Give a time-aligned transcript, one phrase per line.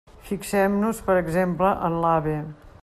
[0.29, 2.39] Fixem-nos, per exemple, en l'AVE.